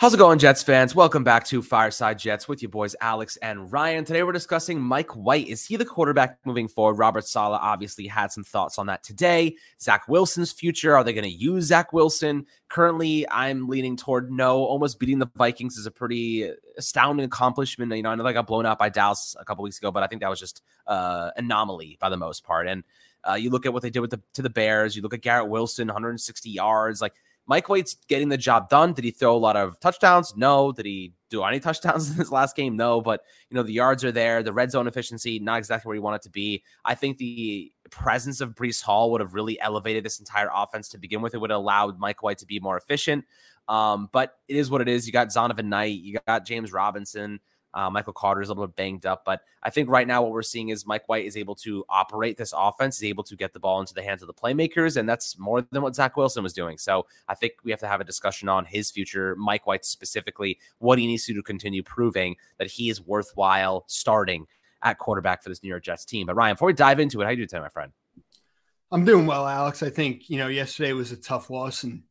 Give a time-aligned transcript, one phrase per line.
[0.00, 0.94] How's it going, Jets fans?
[0.94, 4.02] Welcome back to Fireside Jets with your boys Alex and Ryan.
[4.02, 5.46] Today we're discussing Mike White.
[5.46, 6.94] Is he the quarterback moving forward?
[6.94, 9.56] Robert Saleh obviously had some thoughts on that today.
[9.78, 10.96] Zach Wilson's future.
[10.96, 12.46] Are they going to use Zach Wilson?
[12.70, 14.64] Currently, I'm leaning toward no.
[14.64, 17.94] Almost beating the Vikings is a pretty astounding accomplishment.
[17.94, 20.02] You know, I know they got blown out by Dallas a couple weeks ago, but
[20.02, 22.68] I think that was just uh, anomaly by the most part.
[22.68, 22.84] And
[23.28, 24.96] uh, you look at what they did with the to the Bears.
[24.96, 27.02] You look at Garrett Wilson, 160 yards.
[27.02, 27.12] Like
[27.50, 28.92] Mike White's getting the job done.
[28.92, 30.36] Did he throw a lot of touchdowns?
[30.36, 30.70] No.
[30.70, 32.76] Did he do any touchdowns in his last game?
[32.76, 33.00] No.
[33.00, 34.44] But you know the yards are there.
[34.44, 36.62] The red zone efficiency not exactly where you want it to be.
[36.84, 40.98] I think the presence of Breece Hall would have really elevated this entire offense to
[40.98, 41.34] begin with.
[41.34, 43.24] It would have allowed Mike White to be more efficient.
[43.66, 45.08] Um, but it is what it is.
[45.08, 45.98] You got Zonovan Knight.
[45.98, 47.40] You got James Robinson.
[47.72, 50.32] Uh, Michael Carter is a little bit banged up, but I think right now what
[50.32, 53.52] we're seeing is Mike White is able to operate this offense, is able to get
[53.52, 56.42] the ball into the hands of the playmakers, and that's more than what Zach Wilson
[56.42, 56.78] was doing.
[56.78, 60.58] So I think we have to have a discussion on his future, Mike White specifically,
[60.78, 64.46] what he needs to do to continue proving that he is worthwhile starting
[64.82, 66.26] at quarterback for this New York Jets team.
[66.26, 67.92] But Ryan, before we dive into it, how you doing today, my friend?
[68.92, 69.82] I'm doing well, Alex.
[69.82, 72.02] I think you know yesterday was a tough loss, and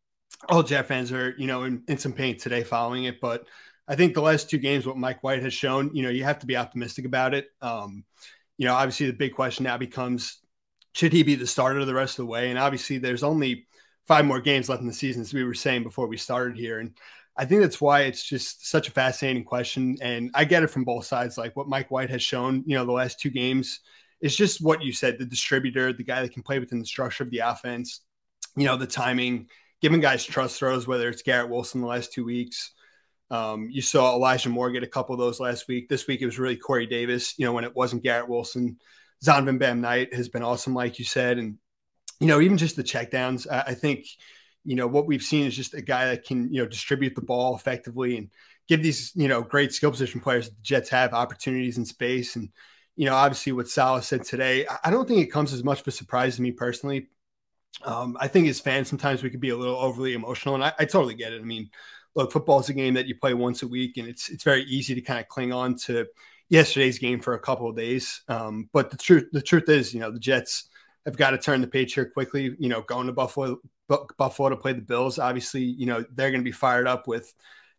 [0.47, 3.45] all Jet fans are you know in, in some pain today following it, but
[3.89, 6.39] I think the last two games, what Mike White has shown, you know, you have
[6.39, 7.47] to be optimistic about it.
[7.59, 8.05] Um,
[8.57, 10.37] you know, obviously the big question now becomes
[10.93, 12.49] should he be the starter the rest of the way?
[12.49, 13.67] And obviously there's only
[14.07, 16.79] five more games left in the season, as we were saying before we started here.
[16.79, 16.93] And
[17.35, 19.97] I think that's why it's just such a fascinating question.
[20.01, 21.37] And I get it from both sides.
[21.37, 23.79] Like what Mike White has shown, you know, the last two games
[24.21, 27.23] is just what you said the distributor, the guy that can play within the structure
[27.23, 28.02] of the offense,
[28.55, 29.47] you know, the timing,
[29.81, 32.71] giving guys trust throws, whether it's Garrett Wilson the last two weeks.
[33.31, 35.87] Um, you saw Elijah Moore get a couple of those last week.
[35.87, 37.37] This week it was really Corey Davis.
[37.37, 38.77] You know, when it wasn't Garrett Wilson,
[39.23, 41.57] Zonovan Bam Knight has been awesome, like you said, and
[42.19, 43.47] you know even just the checkdowns.
[43.49, 44.05] I, I think
[44.65, 47.21] you know what we've seen is just a guy that can you know distribute the
[47.21, 48.29] ball effectively and
[48.67, 52.35] give these you know great skill position players that the Jets have opportunities in space.
[52.35, 52.49] And
[52.95, 55.87] you know, obviously what Saleh said today, I don't think it comes as much of
[55.87, 57.07] a surprise to me personally.
[57.85, 60.73] Um, I think as fans sometimes we could be a little overly emotional, and I,
[60.79, 61.41] I totally get it.
[61.41, 61.69] I mean
[62.15, 64.64] look, football is a game that you play once a week, and it's it's very
[64.64, 66.05] easy to kind of cling on to
[66.49, 68.21] yesterday's game for a couple of days.
[68.27, 70.70] Um, but the truth the truth is, you know, the Jets
[71.05, 72.55] have got to turn the page here quickly.
[72.59, 73.59] You know, going to Buffalo
[74.17, 77.33] Buffalo to play the Bills, obviously, you know they're going to be fired up with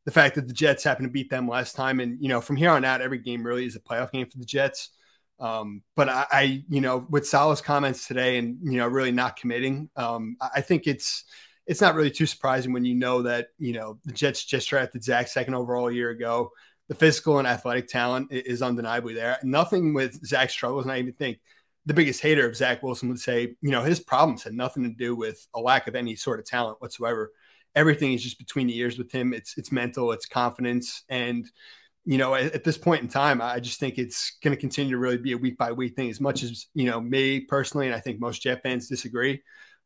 [0.05, 2.57] the fact that the Jets happened to beat them last time, and you know from
[2.57, 4.91] here on out, every game really is a playoff game for the Jets.
[5.39, 9.37] Um, but I, I, you know, with Saleh's comments today, and you know, really not
[9.37, 11.25] committing, um, I think it's
[11.71, 15.05] it's not really too surprising when you know that you know the Jets just drafted
[15.05, 16.51] Zach second overall a year ago.
[16.89, 19.39] The physical and athletic talent is undeniably there.
[19.45, 21.39] Nothing with Zach struggles, and I even think
[21.87, 24.91] the biggest hater of Zach Wilson would say, you know, his problems had nothing to
[24.91, 27.31] do with a lack of any sort of talent whatsoever.
[27.77, 29.33] Everything is just between the ears with him.
[29.33, 31.49] It's it's mental, it's confidence, and
[32.05, 34.91] you know, at, at this point in time, I just think it's going to continue
[34.91, 36.11] to really be a week by week thing.
[36.11, 39.41] As much as you know, me personally, and I think most Jet fans disagree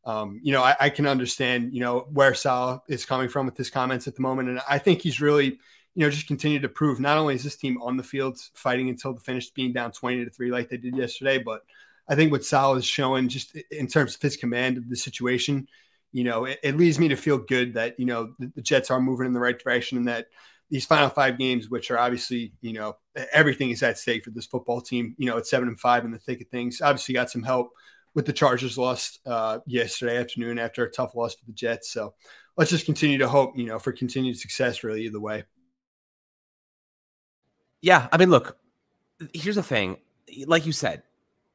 [0.07, 3.57] um, you know, I, I, can understand, you know, where Sal is coming from with
[3.57, 4.51] his comments at the moment.
[4.51, 7.57] And I think he's really, you know, just continued to prove not only is this
[7.57, 10.77] team on the field fighting until the finish, being down 20 to three like they
[10.77, 11.63] did yesterday, but
[12.07, 15.69] I think what Sal is showing just in terms of his command of the situation,
[16.13, 18.91] you know, it, it leads me to feel good that, you know, the, the Jets
[18.91, 20.27] are moving in the right direction and that
[20.71, 22.97] these final five games, which are obviously, you know,
[23.33, 26.11] everything is at stake for this football team, you know, at seven and five in
[26.11, 27.71] the thick of things, obviously got some help
[28.15, 31.91] with the Chargers lost uh, yesterday afternoon after a tough loss to the Jets.
[31.91, 32.15] So
[32.57, 35.45] let's just continue to hope, you know, for continued success, really, either way.
[37.83, 38.09] Yeah.
[38.13, 38.57] I mean, look,
[39.33, 39.99] here's the thing.
[40.47, 41.03] Like you said,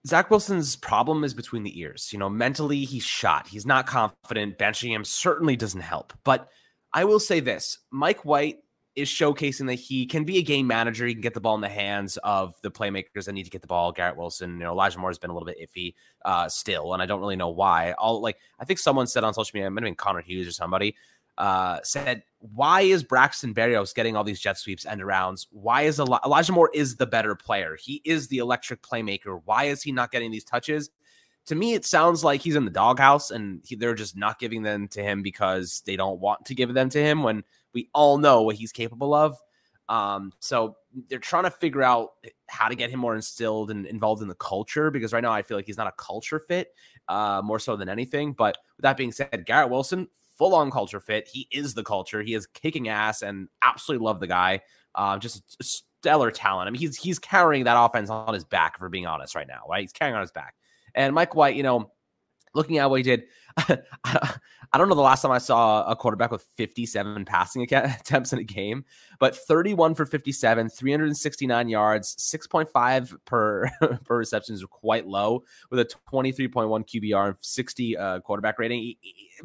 [0.06, 2.10] Zach Wilson's problem is between the ears.
[2.12, 3.48] You know, mentally, he's shot.
[3.48, 4.58] He's not confident.
[4.58, 6.14] Benching him certainly doesn't help.
[6.24, 6.50] But
[6.94, 8.60] I will say this Mike White
[9.00, 11.06] is showcasing that he can be a game manager.
[11.06, 13.62] He can get the ball in the hands of the playmakers that need to get
[13.62, 13.92] the ball.
[13.92, 15.94] Garrett Wilson, you know, Elijah Moore has been a little bit iffy
[16.26, 17.94] uh, still, and I don't really know why.
[17.94, 20.48] All like I think someone said on social media, it might have been Connor Hughes
[20.48, 20.96] or somebody,
[21.38, 25.48] uh, said, "Why is Braxton Berrios getting all these jet sweeps and arounds?
[25.52, 27.78] Why is Eli- Elijah Moore is the better player?
[27.80, 29.42] He is the electric playmaker.
[29.46, 30.90] Why is he not getting these touches?"
[31.50, 34.62] To me, it sounds like he's in the doghouse, and he, they're just not giving
[34.62, 37.44] them to him because they don't want to give them to him when
[37.74, 39.36] we all know what he's capable of.
[39.88, 40.78] Um, so
[41.10, 42.10] they're trying to figure out
[42.48, 45.42] how to get him more instilled and involved in the culture because right now I
[45.42, 46.70] feel like he's not a culture fit,
[47.08, 48.34] uh, more so than anything.
[48.34, 50.08] But with that being said, Garrett Wilson,
[50.38, 51.28] full on culture fit.
[51.28, 52.22] He is the culture.
[52.22, 54.62] He is kicking ass and absolutely love the guy.
[54.94, 55.44] Uh, just
[56.00, 56.68] stellar talent.
[56.68, 59.64] I mean, he's he's carrying that offense on his back, for being honest, right now,
[59.68, 59.82] right?
[59.82, 60.54] He's carrying on his back.
[61.00, 61.92] And Mike White, you know,
[62.54, 63.24] looking at what he did,
[63.58, 68.40] I don't know the last time I saw a quarterback with 57 passing attempts in
[68.40, 68.84] a game,
[69.18, 73.70] but 31 for 57, 369 yards, 6.5 per
[74.04, 78.96] per reception is quite low with a 23.1 QBR and 60 uh, quarterback rating.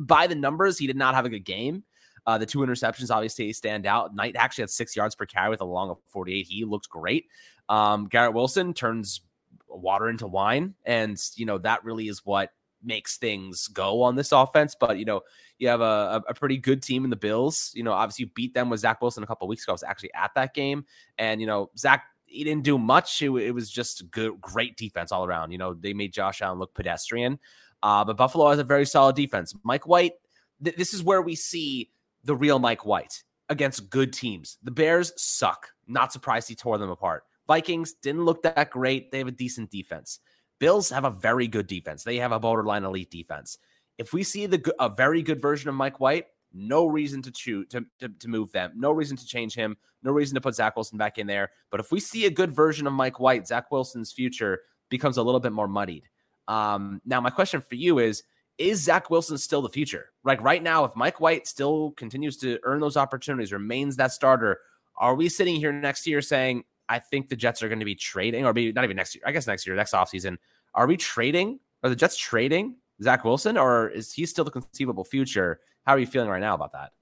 [0.00, 1.84] By the numbers, he did not have a good game.
[2.26, 4.12] Uh, the two interceptions obviously stand out.
[4.12, 6.46] Knight actually had six yards per carry with a long of 48.
[6.48, 7.26] He looked great.
[7.68, 9.20] Um, Garrett Wilson turns
[9.68, 12.50] water into wine, and you know that really is what
[12.82, 14.76] makes things go on this offense.
[14.78, 15.22] But you know,
[15.58, 17.72] you have a, a pretty good team in the Bills.
[17.74, 19.72] You know, obviously you beat them with Zach Wilson a couple weeks ago.
[19.72, 20.84] I was actually at that game,
[21.18, 23.22] and you know, Zach he didn't do much.
[23.22, 25.52] It, it, was just good, great defense all around.
[25.52, 27.38] You know, they made Josh Allen look pedestrian.
[27.82, 29.54] Uh, but Buffalo has a very solid defense.
[29.62, 30.14] Mike White,
[30.62, 31.90] th- this is where we see
[32.24, 34.58] the real Mike White against good teams.
[34.62, 35.68] The Bears suck.
[35.86, 37.24] Not surprised he tore them apart.
[37.46, 39.10] Vikings didn't look that great.
[39.10, 40.20] They have a decent defense.
[40.58, 42.04] Bills have a very good defense.
[42.04, 43.58] They have a borderline elite defense.
[43.98, 47.66] If we see the a very good version of Mike White, no reason to choose
[47.68, 48.72] to, to, to, move them.
[48.76, 49.76] No reason to change him.
[50.02, 51.50] No reason to put Zach Wilson back in there.
[51.70, 55.22] But if we see a good version of Mike White, Zach Wilson's future becomes a
[55.22, 56.04] little bit more muddied.
[56.46, 58.22] Um, now, my question for you is:
[58.58, 60.10] Is Zach Wilson still the future?
[60.22, 64.60] Like right now, if Mike White still continues to earn those opportunities, remains that starter,
[64.96, 67.94] are we sitting here next year saying, I think the Jets are going to be
[67.94, 69.24] trading, or maybe not even next year.
[69.26, 70.36] I guess next year, next offseason.
[70.74, 71.60] Are we trading?
[71.82, 75.60] Are the Jets trading Zach Wilson, or is he still the conceivable future?
[75.84, 76.92] How are you feeling right now about that?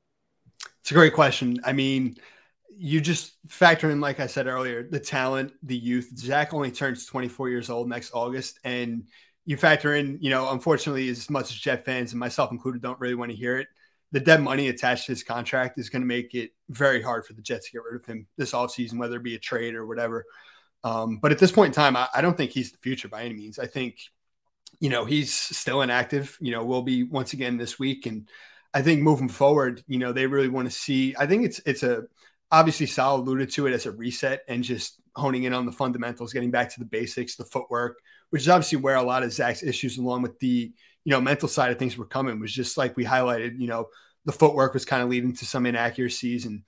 [0.80, 1.58] It's a great question.
[1.64, 2.16] I mean,
[2.76, 6.10] you just factor in, like I said earlier, the talent, the youth.
[6.18, 8.58] Zach only turns 24 years old next August.
[8.64, 9.04] And
[9.44, 12.98] you factor in, you know, unfortunately, as much as Jet fans and myself included don't
[12.98, 13.68] really want to hear it,
[14.12, 17.32] the dead money attached to his contract is going to make it very hard for
[17.32, 19.86] the Jets to get rid of him this offseason, whether it be a trade or
[19.86, 20.26] whatever.
[20.84, 23.22] Um, but at this point in time, I, I, don't think he's the future by
[23.22, 23.58] any means.
[23.58, 23.98] I think,
[24.80, 26.36] you know, he's still inactive.
[26.40, 28.28] You know, will be once again this week, and
[28.74, 31.14] I think moving forward, you know, they really want to see.
[31.16, 32.02] I think it's it's a
[32.50, 36.32] obviously Sal alluded to it as a reset and just honing in on the fundamentals,
[36.32, 37.98] getting back to the basics, the footwork,
[38.30, 40.72] which is obviously where a lot of Zach's issues, along with the
[41.04, 42.40] you know mental side of things, were coming.
[42.40, 43.58] Was just like we highlighted.
[43.58, 43.88] You know,
[44.24, 46.62] the footwork was kind of leading to some inaccuracies and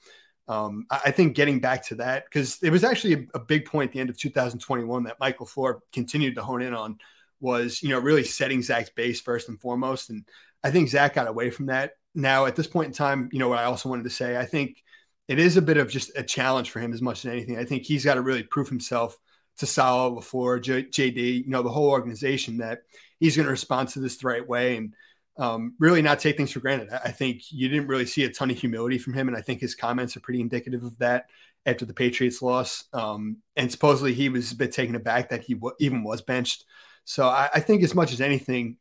[0.46, 3.88] um, I think getting back to that because it was actually a, a, big point
[3.88, 6.98] at the end of 2021 that Michael LaFleur continued to hone in on
[7.40, 10.24] was you know really setting Zach's base first and foremost, and
[10.62, 11.92] I think Zach got away from that.
[12.14, 14.44] Now at this point in time, you know what I also wanted to say, I
[14.44, 14.82] think
[15.28, 17.58] it is a bit of just a challenge for him as much as anything.
[17.58, 19.18] I think he's got to really prove himself
[19.58, 22.82] to Saleh, LaFleur, J- JD, you know the whole organization that
[23.20, 24.94] he's going to respond to this the right way and
[25.36, 26.88] um, really not take things for granted.
[26.92, 29.60] I think you didn't really see a ton of humility from him, and I think
[29.60, 31.26] his comments are pretty indicative of that
[31.66, 32.84] after the Patriots loss.
[32.92, 36.64] Um, and supposedly he was a bit taken aback that he w- even was benched.
[37.04, 38.76] So I, I, think as much as anything,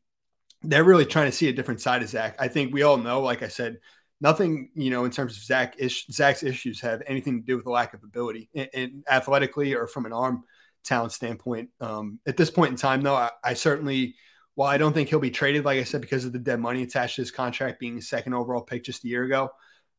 [0.62, 2.36] they're really trying to see a different side of Zach.
[2.40, 3.80] I think we all know, like I said,
[4.22, 7.66] nothing you know in terms of Zach ish, Zach's issues have anything to do with
[7.66, 10.44] the lack of ability, and, athletically or from an arm
[10.83, 11.69] talent standpoint.
[11.80, 14.16] Um, at this point in time, though, I, I certainly
[14.56, 16.83] while I don't think he'll be traded, like I said, because of the dead money
[16.83, 19.49] attached to his contract being second overall pick just a year ago,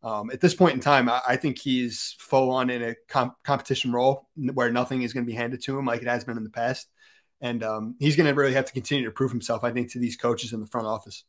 [0.02, 3.42] um, at this point in time, I, I think he's full on in a comp-
[3.42, 6.36] competition role where nothing is going to be handed to him like it has been
[6.36, 6.88] in the past.
[7.40, 9.98] And um, he's going to really have to continue to prove himself, I think, to
[9.98, 11.24] these coaches in the front office.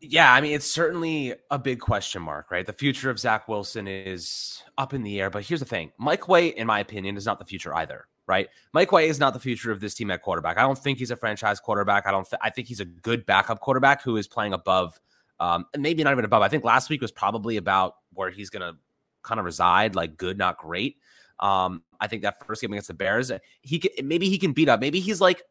[0.00, 2.64] Yeah, I mean, it's certainly a big question mark, right?
[2.64, 5.28] The future of Zach Wilson is up in the air.
[5.28, 8.48] But here's the thing Mike White, in my opinion, is not the future either right?
[8.72, 10.56] Mike White is not the future of this team at quarterback.
[10.56, 12.06] I don't think he's a franchise quarterback.
[12.06, 12.28] I don't.
[12.30, 15.00] Th- I think he's a good backup quarterback who is playing above,
[15.40, 16.40] um, maybe not even above.
[16.40, 18.78] I think last week was probably about where he's going to
[19.22, 20.98] kind of reside, like good, not great.
[21.40, 24.68] Um, I think that first game against the Bears, he can maybe he can beat
[24.68, 24.78] up.
[24.78, 25.42] Maybe he's like,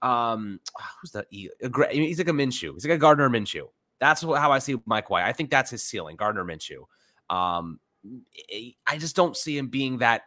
[0.00, 0.60] um,
[1.00, 1.26] who's that?
[1.30, 2.74] He, he's like a Minshew.
[2.74, 3.64] He's like a Gardner Minshew.
[4.00, 5.24] That's how I see Mike White.
[5.24, 6.84] I think that's his ceiling, Gardner Minshew.
[7.30, 7.80] Um,
[8.86, 10.22] I just don't see him being that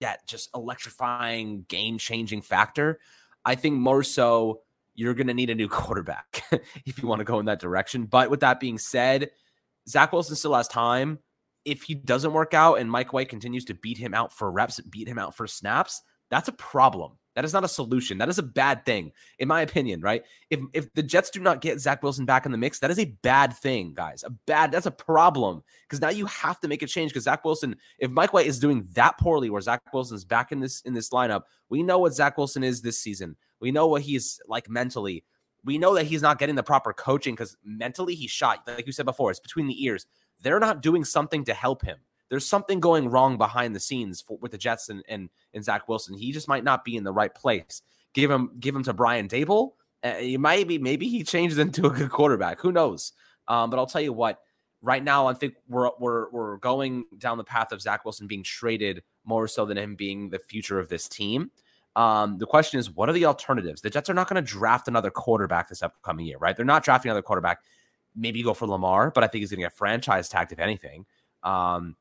[0.00, 3.00] that just electrifying, game changing factor.
[3.44, 4.62] I think more so
[4.94, 6.42] you're going to need a new quarterback
[6.86, 8.04] if you want to go in that direction.
[8.04, 9.30] But with that being said,
[9.88, 11.18] Zach Wilson still has time.
[11.64, 14.80] If he doesn't work out and Mike White continues to beat him out for reps,
[14.80, 17.18] beat him out for snaps, that's a problem.
[17.36, 18.18] That is not a solution.
[18.18, 20.24] That is a bad thing, in my opinion, right?
[20.50, 22.98] If if the Jets do not get Zach Wilson back in the mix, that is
[22.98, 24.24] a bad thing, guys.
[24.24, 25.62] A bad, that's a problem.
[25.88, 27.12] Because now you have to make a change.
[27.12, 30.50] Because Zach Wilson, if Mike White is doing that poorly, where Zach Wilson is back
[30.50, 33.36] in this in this lineup, we know what Zach Wilson is this season.
[33.60, 35.24] We know what he's like mentally.
[35.64, 38.66] We know that he's not getting the proper coaching because mentally he's shot.
[38.66, 40.06] Like you said before, it's between the ears.
[40.42, 41.98] They're not doing something to help him
[42.30, 45.88] there's something going wrong behind the scenes for, with the Jets and, and and Zach
[45.88, 46.16] Wilson.
[46.16, 47.82] He just might not be in the right place.
[48.14, 49.72] Give him give him to Brian Daboll.
[50.02, 52.60] Uh, might be maybe he changes into a good quarterback.
[52.60, 53.12] Who knows?
[53.48, 54.40] Um, but I'll tell you what.
[54.82, 58.42] Right now, I think we're we're we're going down the path of Zach Wilson being
[58.42, 61.50] traded more so than him being the future of this team.
[61.96, 63.82] Um, the question is, what are the alternatives?
[63.82, 66.56] The Jets are not going to draft another quarterback this upcoming year, right?
[66.56, 67.60] They're not drafting another quarterback.
[68.16, 71.04] Maybe go for Lamar, but I think he's going to get franchise tagged if anything.
[71.42, 71.96] Um,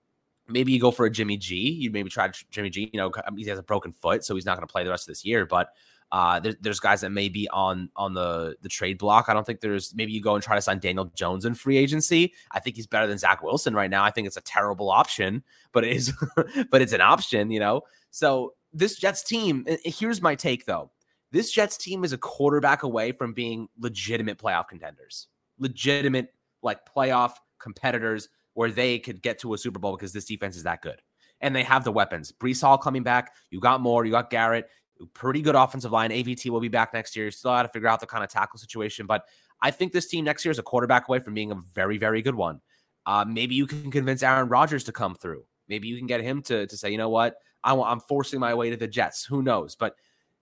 [0.50, 1.56] maybe you go for a Jimmy G.
[1.56, 2.89] You maybe try Jimmy G.
[2.91, 5.03] You know, he has a broken foot, so he's not going to play the rest
[5.08, 5.46] of this year.
[5.46, 5.74] But
[6.12, 9.25] uh, there, there's guys that may be on on the the trade block.
[9.27, 11.77] I don't think there's maybe you go and try to sign Daniel Jones in free
[11.77, 12.34] agency.
[12.51, 14.03] I think he's better than Zach Wilson right now.
[14.03, 16.13] I think it's a terrible option, but it is
[16.72, 17.82] but it's an option, you know.
[18.12, 20.91] So this Jets team, here's my take though.
[21.32, 25.27] This Jets team is a quarterback away from being legitimate playoff contenders.
[25.60, 30.56] Legitimate like playoff competitors where they could get to a Super Bowl because this defense
[30.56, 31.01] is that good.
[31.41, 32.32] And they have the weapons.
[32.32, 33.34] Breece Hall coming back.
[33.50, 34.06] You got Moore.
[34.06, 34.70] You got Garrett
[35.13, 36.12] pretty good offensive line.
[36.12, 37.32] AVT will be back next year.
[37.32, 39.25] Still got to figure out the kind of tackle situation, but
[39.62, 42.22] I think this team next year is a quarterback away from being a very, very
[42.22, 42.62] good one.
[43.06, 45.44] Uh, maybe you can convince Aaron Rodgers to come through.
[45.68, 48.53] Maybe you can get him to to say, you know what, I, am forcing my
[48.53, 49.25] way to the Jets.
[49.25, 49.75] Who knows?
[49.75, 49.96] But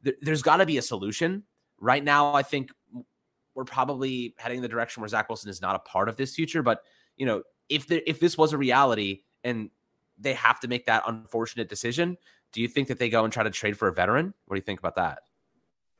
[0.04, 1.44] th- there's got to be a solution.
[1.80, 2.72] Right now, I think
[3.54, 6.36] we're probably heading in the direction where Zach Wilson is not a part of this
[6.36, 6.64] future.
[6.64, 6.82] But
[7.18, 9.70] you know, if the, if this was a reality and
[10.18, 12.18] they have to make that unfortunate decision,
[12.54, 14.34] do you think that they go and try to trade for a veteran?
[14.46, 15.20] What do you think about that?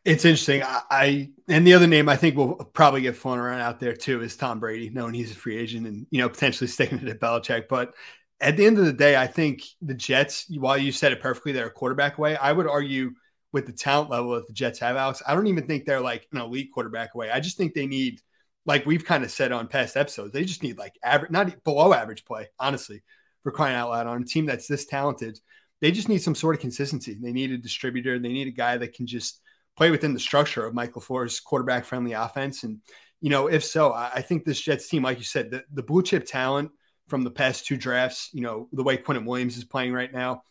[0.06, 0.64] It's interesting.
[0.64, 3.94] I, I, and the other name I think will probably get flown around out there
[3.94, 7.16] too is Tom Brady, knowing he's a free agent and you know potentially sticking to
[7.16, 7.68] Belichick.
[7.68, 7.94] But
[8.40, 11.52] at the end of the day, I think the Jets, while you said it perfectly,
[11.52, 12.38] they're a quarterback away.
[12.38, 13.12] I would argue
[13.52, 15.22] with the talent level that the Jets have, Alex.
[15.28, 17.32] I don't even think they're like an elite quarterback away.
[17.32, 18.22] I just think they need,
[18.68, 21.94] like we've kind of said on past episodes, they just need like average, not below
[21.94, 23.02] average play, honestly,
[23.42, 25.40] for crying out loud on a team that's this talented
[25.82, 27.18] they just need some sort of consistency.
[27.20, 28.18] They need a distributor.
[28.18, 29.42] They need a guy that can just
[29.76, 32.64] play within the structure of Michael LaFleur's quarterback friendly offense.
[32.64, 32.80] And,
[33.22, 35.84] you know, if so, I, I think this Jets team, like you said, the, the,
[35.84, 36.72] blue chip talent
[37.08, 40.42] from the past two drafts, you know, the way Quinnen Williams is playing right now,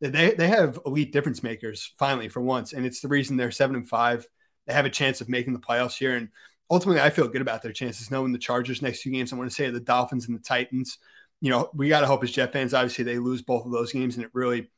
[0.00, 2.74] they, they have elite difference makers finally for once.
[2.74, 4.26] And it's the reason they're seven and five.
[4.66, 6.14] They have a chance of making the playoffs here.
[6.14, 6.28] And
[6.70, 9.32] ultimately, I feel good about their chances knowing the Chargers next two games.
[9.32, 10.98] I want to say the Dolphins and the Titans.
[11.40, 13.92] You know, we got to hope as Jet fans, obviously, they lose both of those
[13.92, 14.70] games and it really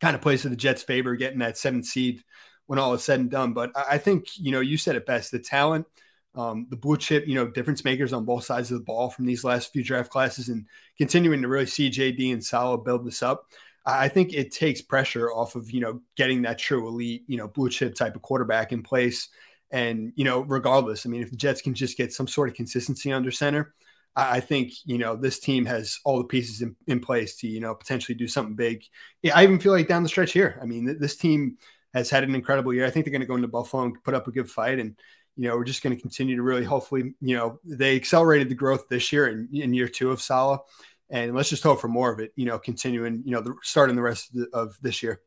[0.00, 2.22] kind of plays to the Jets' favor, getting that seventh seed
[2.66, 3.52] when all is said and done.
[3.52, 5.86] But I think, you know, you said it best the talent,
[6.34, 9.24] um, the blue chip, you know, difference makers on both sides of the ball from
[9.24, 10.66] these last few draft classes and
[10.98, 13.46] continuing to really see JD and Saleh build this up.
[13.86, 17.46] I think it takes pressure off of, you know, getting that true elite, you know,
[17.46, 19.28] blue chip type of quarterback in place.
[19.70, 22.54] And, you know, regardless, I mean, if the Jets can just get some sort of
[22.54, 23.74] consistency under center,
[24.16, 27.60] I think you know this team has all the pieces in, in place to you
[27.60, 28.82] know potentially do something big.
[29.20, 30.58] Yeah, I even feel like down the stretch here.
[30.60, 31.58] I mean, this team
[31.92, 32.86] has had an incredible year.
[32.86, 34.96] I think they're going to go into Buffalo and put up a good fight, and
[35.36, 38.54] you know we're just going to continue to really hopefully you know they accelerated the
[38.54, 40.60] growth this year in, in year two of Saleh,
[41.10, 42.32] and let's just hope for more of it.
[42.36, 45.20] You know, continuing you know the starting the rest of, the, of this year.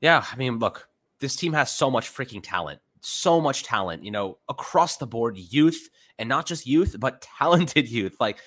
[0.00, 0.87] Yeah, I mean, look,
[1.20, 5.36] this team has so much freaking talent so much talent, you know, across the board,
[5.36, 8.16] youth, and not just youth, but talented youth.
[8.20, 8.38] Like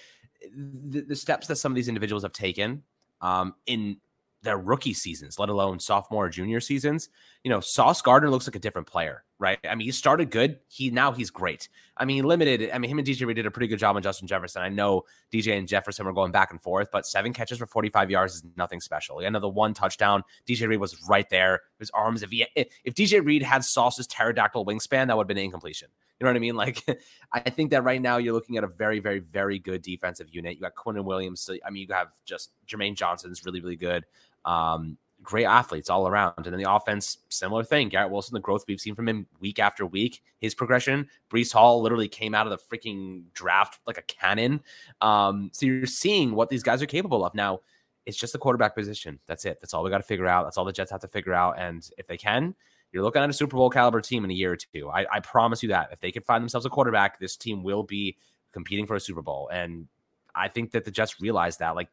[0.56, 2.84] the, the steps that some of these individuals have taken
[3.22, 3.98] um, in
[4.44, 7.10] their rookie seasons, let alone sophomore or junior seasons.
[7.44, 9.58] You know, Sauce Gardner looks like a different player, right?
[9.68, 10.60] I mean, he started good.
[10.68, 11.68] He now he's great.
[11.98, 12.70] I mean, limited.
[12.72, 14.62] I mean, him and DJ Reed did a pretty good job on Justin Jefferson.
[14.62, 15.02] I know
[15.34, 18.44] DJ and Jefferson were going back and forth, but seven catches for 45 yards is
[18.56, 19.20] nothing special.
[19.20, 20.24] Another one touchdown.
[20.48, 21.62] DJ Reed was right there.
[21.80, 22.22] His arms.
[22.22, 25.90] If he if DJ Reed had Sauce's pterodactyl wingspan, that would have been an incompletion.
[26.20, 26.56] You know what I mean?
[26.62, 26.86] Like,
[27.34, 30.54] I think that right now you're looking at a very, very, very good defensive unit.
[30.56, 31.42] You got Quinnen Williams.
[31.42, 34.06] So, I mean, you have just Jermaine Johnson's really, really good.
[34.46, 36.34] Um, great athletes all around.
[36.38, 37.90] And then the offense, similar thing.
[37.90, 41.08] Garrett Wilson, the growth we've seen from him week after week, his progression.
[41.30, 44.62] Breece Hall literally came out of the freaking draft like a cannon.
[45.02, 47.36] Um, so you're seeing what these guys are capable of.
[47.36, 47.62] Now,
[48.06, 49.20] it's just the quarterback position.
[49.28, 49.60] That's it.
[49.62, 50.44] That's all we got to figure out.
[50.46, 51.60] That's all the Jets have to figure out.
[51.60, 52.56] And if they can,
[52.92, 54.90] you're looking at a Super Bowl caliber team in a year or two.
[54.90, 55.90] I, I promise you that.
[55.92, 58.18] If they can find themselves a quarterback, this team will be
[58.52, 59.50] competing for a Super Bowl.
[59.54, 59.88] And
[60.36, 61.76] I think that the Jets realize that.
[61.76, 61.90] Like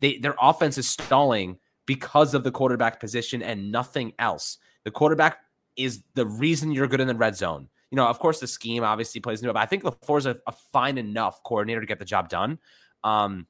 [0.00, 1.58] they their offense is stalling
[1.88, 4.58] because of the quarterback position and nothing else.
[4.84, 5.38] The quarterback
[5.74, 7.66] is the reason you're good in the red zone.
[7.90, 10.26] You know, of course, the scheme obviously plays into it, but I think LaFleur is
[10.26, 12.58] a, a fine enough coordinator to get the job done.
[13.04, 13.46] Um,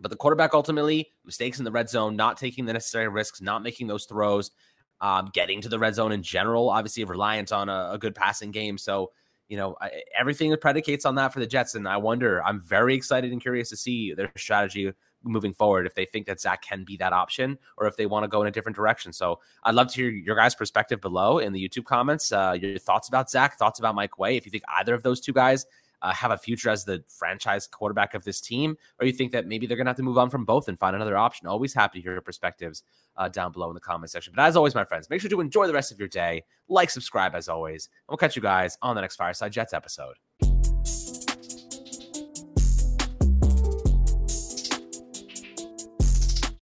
[0.00, 3.62] but the quarterback ultimately mistakes in the red zone, not taking the necessary risks, not
[3.62, 4.50] making those throws,
[5.00, 8.50] um, getting to the red zone in general, obviously reliant on a, a good passing
[8.50, 8.78] game.
[8.78, 9.12] So
[9.48, 11.76] you know, I, everything predicates on that for the Jets.
[11.76, 14.92] And I wonder, I'm very excited and curious to see their strategy
[15.26, 18.24] moving forward if they think that Zach can be that option or if they want
[18.24, 19.12] to go in a different direction.
[19.12, 22.32] So I'd love to hear your guys' perspective below in the YouTube comments.
[22.32, 24.36] Uh, your thoughts about Zach, thoughts about Mike White.
[24.36, 25.66] If you think either of those two guys
[26.02, 29.46] uh, have a future as the franchise quarterback of this team, or you think that
[29.46, 31.46] maybe they're going to have to move on from both and find another option.
[31.46, 32.82] Always happy to hear your perspectives
[33.16, 34.32] uh, down below in the comment section.
[34.36, 36.44] But as always, my friends, make sure to enjoy the rest of your day.
[36.68, 37.86] Like, subscribe as always.
[37.86, 40.16] And we'll catch you guys on the next Fireside Jets episode.